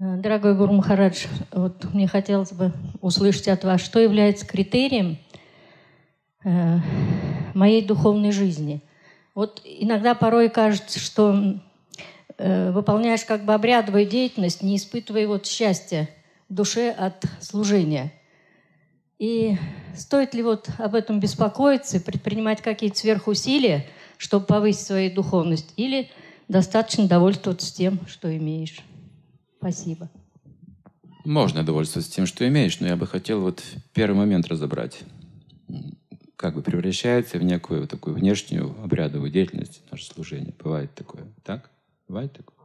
Э, 0.00 0.16
дорогой 0.16 0.54
Гуру 0.54 0.72
Махарадж, 0.72 1.26
вот 1.52 1.84
мне 1.92 2.08
хотелось 2.08 2.52
бы 2.52 2.72
услышать 3.02 3.48
от 3.48 3.64
вас, 3.64 3.82
что 3.82 4.00
является 4.00 4.46
критерием 4.46 5.18
э, 6.42 6.78
моей 7.52 7.84
духовной 7.84 8.32
жизни. 8.32 8.80
Вот 9.34 9.60
иногда 9.62 10.14
порой 10.14 10.48
кажется, 10.48 10.98
что 10.98 11.60
э, 12.38 12.70
выполняешь 12.72 13.26
как 13.26 13.44
бы 13.44 13.52
обрядовую 13.52 14.06
деятельность, 14.06 14.62
не 14.62 14.78
испытывая 14.78 15.26
вот 15.26 15.46
счастья 15.46 16.08
в 16.48 16.54
душе 16.54 16.90
от 16.92 17.22
служения. 17.40 18.10
И 19.18 19.58
стоит 19.94 20.32
ли 20.32 20.42
вот 20.42 20.70
об 20.78 20.94
этом 20.94 21.20
беспокоиться 21.20 22.00
предпринимать 22.00 22.62
какие-то 22.62 22.98
сверхусилия, 22.98 23.84
чтобы 24.16 24.46
повысить 24.46 24.86
свою 24.86 25.12
духовность, 25.12 25.74
или 25.76 26.08
достаточно 26.48 27.06
довольствоваться 27.06 27.74
тем, 27.74 28.00
что 28.08 28.34
имеешь? 28.34 28.82
Спасибо. 29.60 30.10
Можно 31.26 31.62
довольствоваться 31.62 32.10
тем, 32.10 32.24
что 32.24 32.48
имеешь, 32.48 32.80
но 32.80 32.86
я 32.86 32.96
бы 32.96 33.06
хотел 33.06 33.42
вот 33.42 33.62
первый 33.92 34.16
момент 34.16 34.48
разобрать. 34.48 35.00
Как 36.36 36.54
бы 36.54 36.62
превращается 36.62 37.38
в 37.38 37.42
некую 37.42 37.82
вот 37.82 37.90
такую 37.90 38.16
внешнюю 38.16 38.74
обрядовую 38.82 39.30
деятельность 39.30 39.82
наше 39.90 40.06
служение. 40.06 40.54
Бывает 40.58 40.94
такое, 40.94 41.24
так? 41.44 41.70
Бывает 42.08 42.32
такое? 42.32 42.56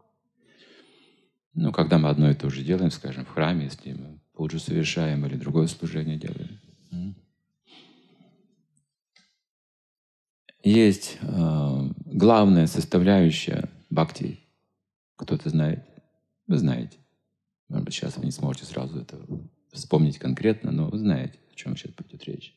Ну, 1.54 1.74
когда 1.74 1.98
мы 1.98 2.08
одно 2.08 2.32
и 2.32 2.34
то 2.34 2.50
же 2.50 2.64
делаем, 2.64 2.92
скажем, 2.92 3.26
в 3.26 3.30
храме, 3.30 3.66
если 3.66 3.92
мы 3.92 4.18
лучше 4.38 4.60
совершаем 4.60 5.26
или 5.26 5.36
другое 5.36 5.68
служение 5.68 6.18
делаем. 6.18 6.60
Есть 10.64 11.20
э, 11.22 11.90
главная 12.06 12.66
составляющая 12.66 13.70
бхакти. 13.92 14.40
Кто-то 15.16 15.50
знает? 15.50 15.84
Вы 16.48 16.58
знаете. 16.58 16.98
Может 17.70 17.86
быть, 17.86 17.94
сейчас 17.94 18.18
вы 18.18 18.26
не 18.26 18.32
сможете 18.32 18.66
сразу 18.66 19.00
это 19.00 19.20
вспомнить 19.72 20.20
конкретно, 20.20 20.72
но 20.72 20.90
вы 20.90 20.98
знаете, 21.00 21.40
о 21.52 21.56
чем 21.56 21.76
сейчас 21.76 21.94
пойдет 21.94 22.24
речь. 22.26 22.56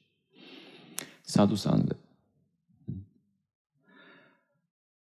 Саду 1.25 1.57
санга. 1.57 1.99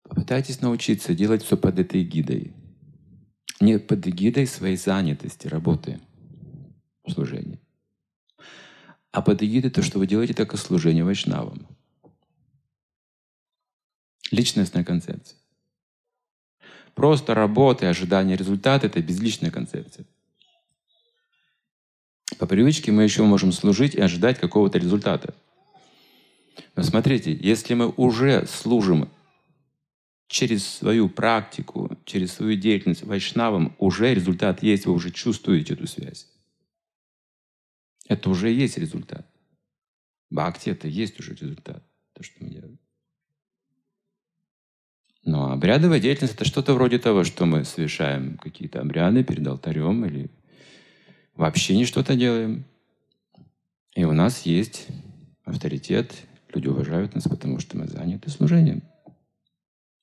Попытайтесь 0.03 0.61
научиться 0.61 1.14
делать 1.14 1.44
все 1.44 1.58
под 1.58 1.80
этой 1.80 2.03
гидой. 2.03 2.53
Не 3.59 3.80
под 3.80 4.08
эгидой 4.08 4.45
своей 4.45 4.78
занятости, 4.78 5.48
работы, 5.48 6.00
служения. 7.08 7.59
А 9.11 9.22
под 9.22 9.42
эгидой 9.42 9.72
то, 9.72 9.81
что 9.81 10.00
вы 10.00 10.05
делаете 10.05 10.33
только 10.33 10.58
служение 10.58 11.03
вайшнавам. 11.03 11.67
Личностная 14.31 14.83
концепция. 14.83 15.39
Просто 16.98 17.36
работа 17.36 17.86
и 17.86 17.90
ожидание 17.90 18.36
результата— 18.36 18.88
это 18.88 19.00
безличная 19.03 19.52
концепция. 19.52 20.03
По 22.39 22.48
привычке 22.48 22.92
мы 22.92 23.04
еще 23.04 23.22
можем 23.22 23.52
служить 23.52 23.94
и 23.94 24.02
ожидать 24.02 24.39
какого-то 24.39 24.80
результата. 24.80 25.36
Но 26.76 26.81
смотрите, 26.81 27.31
если 27.31 27.76
мы 27.76 27.89
уже 27.98 28.48
служим 28.48 29.12
через 30.28 30.67
свою 30.67 31.08
практику, 31.08 31.95
через 32.04 32.34
свою 32.34 32.56
деятельность 32.56 33.04
вайшнавам, 33.04 33.76
уже 33.78 34.16
результат 34.16 34.64
есть, 34.64 34.88
вы 34.88 34.94
уже 34.94 35.11
чувствуете 35.11 35.76
эту 35.76 35.86
связь. 35.86 36.28
Это 38.08 38.32
уже 38.32 38.50
есть 38.50 38.80
результат. 38.80 39.30
Бхакти— 40.32 40.70
это 40.72 40.88
есть 40.88 41.20
уже 41.20 41.36
результат, 41.36 41.84
то, 42.14 42.23
что 42.23 42.44
мы 42.44 42.50
делаем. 42.50 42.80
Но 45.28 45.52
обрядовая 45.52 46.00
деятельность– 46.00 46.36
это 46.36 46.45
что-то 46.45 46.73
вроде 46.73 47.00
того, 47.00 47.25
что 47.25 47.45
мы 47.45 47.66
совершаем 47.66 48.38
какие-то 48.38 48.80
обряды 48.80 49.25
перед 49.25 49.45
алтарем 49.45 50.06
или 50.06 50.31
вообще 51.36 51.75
не 51.75 51.83
что-то 51.83 52.16
делаем. 52.16 52.64
И 53.94 54.05
у 54.05 54.14
нас 54.14 54.45
есть 54.45 54.88
авторитет, 55.43 56.15
люди 56.54 56.70
уважают 56.70 57.14
нас, 57.14 57.26
потому 57.26 57.60
что 57.60 57.77
мы 57.77 57.89
заняты 57.89 58.30
служением. 58.30 58.83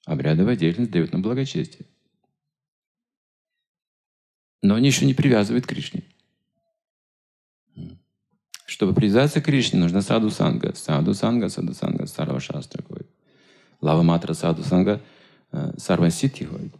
Обрядовая 0.05 0.57
деятельность 0.57 0.93
дает 0.93 1.15
нам 1.15 1.23
благочестие. 1.23 1.87
Но 4.61 4.75
они 4.75 4.89
еще 4.89 5.06
не 5.06 5.15
привязывают 5.15 5.65
к 5.65 5.71
Кришне. 5.71 6.03
Чтобы 8.67 8.93
привязаться 8.93 9.41
к 9.41 9.47
Кришне, 9.47 9.81
нужна 9.81 10.03
саду 10.03 10.29
санга. 10.29 10.75
Саду 10.75 11.15
санга, 11.15 11.49
саду 11.49 11.73
санга, 11.73 12.06
старого 12.06 12.41
шастра. 12.41 12.85
Лава 13.81 14.03
матра 14.03 14.35
саду 14.35 14.62
санга– 14.62 15.01
Сарвасити 15.77 16.45
говорит. 16.45 16.75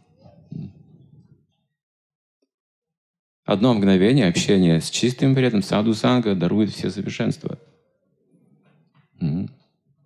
Одно 3.45 3.73
мгновение 3.73 4.27
общения 4.27 4.81
с 4.81 4.89
чистым 4.89 5.35
предом 5.35 5.61
саду 5.61 5.93
санга 5.93 6.35
дарует 6.35 6.71
все 6.71 6.89
совершенства. 6.89 7.59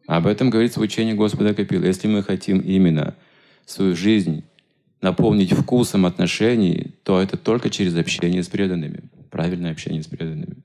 Об 0.07 0.27
этом 0.27 0.49
говорится 0.49 0.79
в 0.79 0.83
учении 0.83 1.13
Господа 1.13 1.53
Капила. 1.53 1.85
Если 1.85 2.07
мы 2.07 2.21
хотим 2.21 2.59
именно 2.59 3.15
свою 3.65 3.95
жизнь 3.95 4.43
наполнить 5.01 5.53
вкусом 5.53 6.05
отношений, 6.05 6.95
то 7.03 7.21
это 7.21 7.37
только 7.37 7.69
через 7.69 7.95
общение 7.95 8.43
с 8.43 8.49
преданными, 8.49 9.09
правильное 9.29 9.71
общение 9.71 10.03
с 10.03 10.07
преданными. 10.07 10.63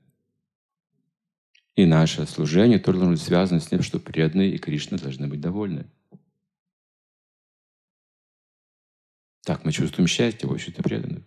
И 1.75 1.85
наше 1.85 2.25
служение 2.25 2.79
тоже 2.79 2.99
должно 2.99 3.13
быть 3.13 3.21
связано 3.21 3.59
с 3.59 3.67
тем, 3.67 3.81
что 3.81 3.99
преданные 3.99 4.51
и 4.51 4.57
Кришна 4.57 4.97
должны 4.97 5.27
быть 5.27 5.41
довольны. 5.41 5.85
Так 9.45 9.63
мы 9.63 9.71
чувствуем 9.71 10.07
счастье 10.07 10.49
в 10.49 10.51
обществе 10.51 10.83
преданных. 10.83 11.23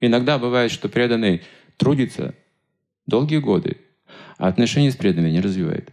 Иногда 0.00 0.38
бывает, 0.38 0.70
что 0.70 0.90
преданный 0.90 1.42
трудится 1.78 2.34
долгие 3.06 3.38
годы, 3.38 3.78
а 4.36 4.48
отношения 4.48 4.92
с 4.92 4.96
преданными 4.96 5.30
не 5.30 5.40
развивает. 5.40 5.90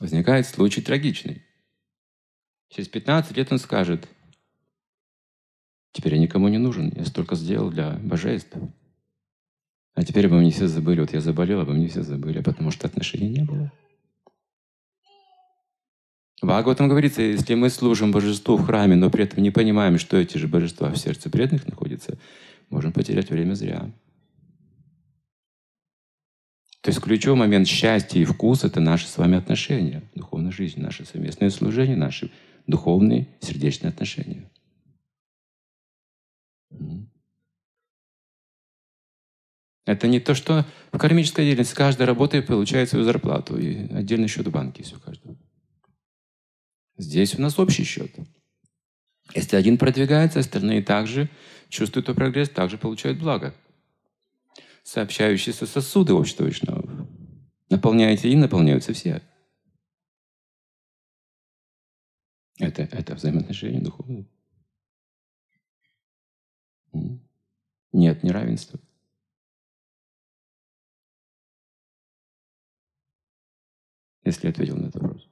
Возникает 0.00 0.46
случай 0.46 0.82
трагичный. 0.82 1.42
Через 2.68 2.88
15 2.88 3.36
лет 3.36 3.52
он 3.52 3.60
скажет, 3.60 4.08
теперь 5.92 6.14
я 6.14 6.20
никому 6.20 6.48
не 6.48 6.58
нужен, 6.58 6.92
я 6.96 7.04
столько 7.04 7.36
сделал 7.36 7.70
для 7.70 7.92
божеств. 7.92 8.56
А 9.94 10.02
теперь 10.02 10.26
обо 10.26 10.38
мне 10.38 10.50
все 10.50 10.66
забыли. 10.66 11.00
Вот 11.00 11.12
я 11.12 11.20
заболел, 11.20 11.60
обо 11.60 11.72
мне 11.72 11.86
все 11.86 12.02
забыли, 12.02 12.42
потому 12.42 12.72
что 12.72 12.88
отношений 12.88 13.28
не 13.28 13.44
было. 13.44 13.70
Бхагаватам 16.42 16.88
говорится, 16.88 17.22
если 17.22 17.54
мы 17.54 17.70
служим 17.70 18.10
божеству 18.10 18.56
в 18.56 18.66
храме, 18.66 18.96
но 18.96 19.10
при 19.10 19.22
этом 19.24 19.42
не 19.44 19.52
понимаем, 19.52 19.96
что 19.98 20.16
эти 20.16 20.38
же 20.38 20.48
божества 20.48 20.90
в 20.90 20.96
сердце 20.96 21.30
преданных 21.30 21.68
находятся, 21.68 22.18
можем 22.68 22.92
потерять 22.92 23.30
время 23.30 23.54
зря. 23.54 23.88
То 26.80 26.90
есть 26.90 27.00
ключевой 27.00 27.38
момент 27.38 27.68
счастья 27.68 28.18
и 28.18 28.24
вкус— 28.24 28.64
это 28.64 28.80
наши 28.80 29.06
с 29.06 29.16
вами 29.18 29.38
отношения, 29.38 30.02
духовная 30.16 30.50
жизнь, 30.50 30.80
наше 30.80 31.04
совместное 31.04 31.48
служение, 31.48 31.96
наши 31.96 32.32
духовные 32.66 33.28
сердечные 33.40 33.90
отношения. 33.90 34.50
Это 39.86 40.08
не 40.08 40.18
то, 40.18 40.34
что 40.34 40.64
в 40.90 40.98
кармической 40.98 41.44
деятельности 41.44 41.76
каждая 41.76 42.08
работает, 42.08 42.48
получает 42.48 42.88
свою 42.88 43.04
зарплату, 43.04 43.56
и 43.56 43.92
отдельный 43.94 44.26
счет 44.26 44.48
в 44.48 44.50
банке 44.50 44.82
есть 44.82 44.96
у 44.96 44.98
каждого. 44.98 45.21
Здесь 47.02 47.34
у 47.34 47.42
нас 47.42 47.58
общий 47.58 47.82
счет. 47.82 48.14
Если 49.34 49.56
один 49.56 49.76
продвигается, 49.76 50.38
остальные 50.38 50.82
также 50.82 51.28
чувствуют 51.68 52.06
его 52.06 52.14
прогресс, 52.14 52.48
также 52.48 52.78
получают 52.78 53.18
благо. 53.18 53.54
Сообщающиеся 54.84 55.66
сосуды 55.66 56.12
общества 56.12 56.44
Вайшнавов. 56.44 56.88
Наполняете 57.70 58.28
и 58.30 58.36
наполняются 58.36 58.92
все. 58.92 59.20
Это, 62.58 62.82
это 62.82 63.16
взаимоотношения 63.16 63.80
духовные. 63.80 64.26
Нет 67.92 68.22
неравенства. 68.22 68.78
Если 74.24 74.46
ответил 74.46 74.76
на 74.76 74.86
этот 74.86 75.02
вопрос. 75.02 75.31